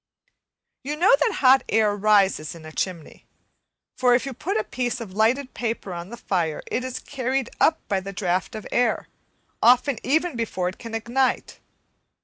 [0.83, 3.27] You know that hot air rises in the chimney;
[3.95, 7.51] for if you put a piece of lighted paper on the fire it is carried
[7.59, 9.09] up by the draught of air,
[9.61, 11.59] often even before it can ignite.